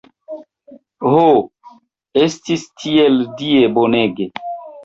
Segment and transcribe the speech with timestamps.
[1.07, 1.19] Ho,
[2.23, 4.31] estis tiel Die bonege!